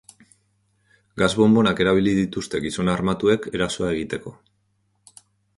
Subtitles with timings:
[1.23, 4.35] Gas bonbonak erabili dituzte gizon armatuek erasoa egiteko.